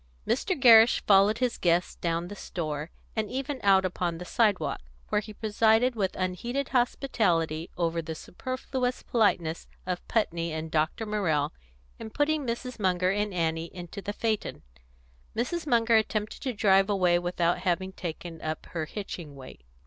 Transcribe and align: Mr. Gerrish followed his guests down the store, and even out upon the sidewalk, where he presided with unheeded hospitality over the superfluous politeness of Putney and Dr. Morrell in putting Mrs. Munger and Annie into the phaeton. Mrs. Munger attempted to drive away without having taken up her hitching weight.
Mr. 0.27 0.59
Gerrish 0.59 1.01
followed 1.05 1.37
his 1.37 1.59
guests 1.59 1.93
down 1.95 2.27
the 2.27 2.35
store, 2.35 2.89
and 3.15 3.29
even 3.29 3.59
out 3.61 3.85
upon 3.85 4.17
the 4.17 4.25
sidewalk, 4.25 4.81
where 5.09 5.21
he 5.21 5.31
presided 5.31 5.93
with 5.95 6.15
unheeded 6.15 6.69
hospitality 6.69 7.69
over 7.77 8.01
the 8.01 8.15
superfluous 8.15 9.03
politeness 9.03 9.67
of 9.85 10.07
Putney 10.07 10.51
and 10.53 10.71
Dr. 10.71 11.05
Morrell 11.05 11.53
in 11.99 12.09
putting 12.09 12.47
Mrs. 12.47 12.79
Munger 12.79 13.11
and 13.11 13.31
Annie 13.31 13.69
into 13.71 14.01
the 14.01 14.11
phaeton. 14.11 14.63
Mrs. 15.35 15.67
Munger 15.67 15.97
attempted 15.97 16.41
to 16.41 16.51
drive 16.53 16.89
away 16.89 17.19
without 17.19 17.59
having 17.59 17.91
taken 17.91 18.41
up 18.41 18.65
her 18.71 18.85
hitching 18.85 19.35
weight. 19.35 19.61